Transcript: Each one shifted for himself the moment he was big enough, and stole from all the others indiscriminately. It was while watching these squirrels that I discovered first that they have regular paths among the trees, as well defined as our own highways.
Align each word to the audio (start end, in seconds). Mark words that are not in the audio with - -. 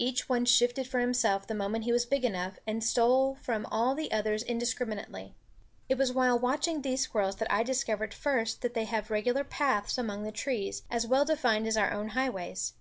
Each 0.00 0.28
one 0.28 0.44
shifted 0.44 0.88
for 0.88 0.98
himself 0.98 1.46
the 1.46 1.54
moment 1.54 1.84
he 1.84 1.92
was 1.92 2.04
big 2.04 2.24
enough, 2.24 2.58
and 2.66 2.82
stole 2.82 3.36
from 3.36 3.64
all 3.66 3.94
the 3.94 4.10
others 4.10 4.42
indiscriminately. 4.42 5.36
It 5.88 5.96
was 5.96 6.12
while 6.12 6.36
watching 6.36 6.82
these 6.82 7.02
squirrels 7.02 7.36
that 7.36 7.52
I 7.52 7.62
discovered 7.62 8.12
first 8.12 8.62
that 8.62 8.74
they 8.74 8.86
have 8.86 9.08
regular 9.08 9.44
paths 9.44 9.96
among 9.96 10.24
the 10.24 10.32
trees, 10.32 10.82
as 10.90 11.06
well 11.06 11.24
defined 11.24 11.68
as 11.68 11.76
our 11.76 11.92
own 11.92 12.08
highways. 12.08 12.72